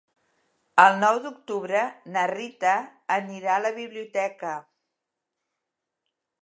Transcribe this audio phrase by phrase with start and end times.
[0.83, 1.83] El nou d'octubre
[2.15, 2.73] na Rita
[3.19, 4.57] anirà a la biblioteca.